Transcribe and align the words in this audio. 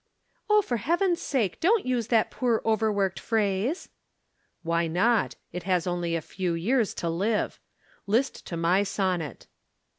"For 0.63 0.77
Heaven's 0.77 1.21
sake, 1.21 1.59
don't 1.59 1.85
use 1.85 2.07
that 2.07 2.31
poor 2.31 2.63
overworked 2.65 3.19
phrase!" 3.19 3.89
"Why 4.63 4.87
not? 4.87 5.35
It 5.51 5.61
has 5.69 5.85
only 5.85 6.15
a 6.15 6.21
few 6.21 6.55
years 6.55 6.95
to 6.95 7.07
live. 7.07 7.59
List 8.07 8.43
to 8.47 8.57
my 8.57 8.81
sonnet." 8.81 9.45